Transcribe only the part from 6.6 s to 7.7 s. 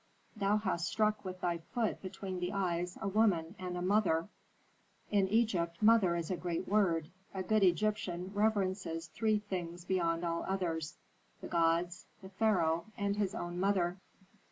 word. A good